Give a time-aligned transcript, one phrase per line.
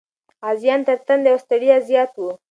[0.45, 2.21] غازيان تر تندې او ستړیا زیات و.